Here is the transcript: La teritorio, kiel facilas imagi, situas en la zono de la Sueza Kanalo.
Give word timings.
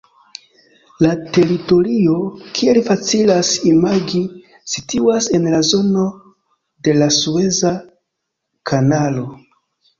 La 1.05 1.09
teritorio, 1.35 2.15
kiel 2.55 2.79
facilas 2.87 3.53
imagi, 3.73 4.23
situas 4.73 5.29
en 5.39 5.47
la 5.53 5.63
zono 5.75 6.09
de 6.89 6.99
la 7.03 7.13
Sueza 7.21 7.77
Kanalo. 8.73 9.31